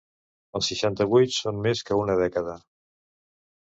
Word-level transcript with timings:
El 0.59 0.65
seixanta-vuit 0.67 1.37
són 1.37 1.63
més 1.69 1.87
que 1.91 2.01
una 2.07 2.19
dècada. 2.25 2.61